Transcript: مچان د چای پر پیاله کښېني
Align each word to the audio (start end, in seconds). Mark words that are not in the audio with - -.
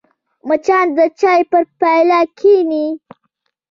مچان 0.47 0.85
د 0.97 0.99
چای 1.19 1.41
پر 1.49 1.63
پیاله 1.79 2.19
کښېني 2.37 2.85